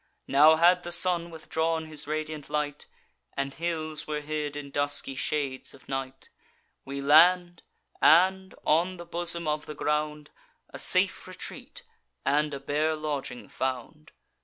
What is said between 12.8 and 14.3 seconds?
lodging found.